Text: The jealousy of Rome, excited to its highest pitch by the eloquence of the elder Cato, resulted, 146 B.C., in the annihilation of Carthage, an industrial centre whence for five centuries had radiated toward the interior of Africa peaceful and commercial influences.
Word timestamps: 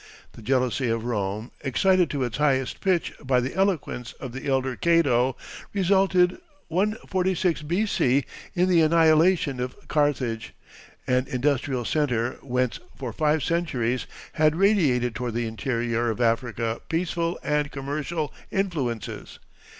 The 0.31 0.41
jealousy 0.41 0.89
of 0.89 1.03
Rome, 1.05 1.51
excited 1.63 2.09
to 2.09 2.23
its 2.23 2.37
highest 2.37 2.81
pitch 2.81 3.13
by 3.23 3.39
the 3.39 3.53
eloquence 3.53 4.13
of 4.13 4.31
the 4.33 4.47
elder 4.47 4.75
Cato, 4.75 5.37
resulted, 5.73 6.39
146 6.69 7.61
B.C., 7.61 8.25
in 8.55 8.67
the 8.67 8.81
annihilation 8.81 9.59
of 9.59 9.75
Carthage, 9.87 10.55
an 11.05 11.27
industrial 11.29 11.85
centre 11.85 12.39
whence 12.41 12.79
for 12.97 13.13
five 13.13 13.43
centuries 13.43 14.07
had 14.33 14.55
radiated 14.55 15.13
toward 15.13 15.35
the 15.35 15.45
interior 15.45 16.09
of 16.09 16.19
Africa 16.19 16.81
peaceful 16.89 17.37
and 17.43 17.71
commercial 17.71 18.33
influences. 18.49 19.37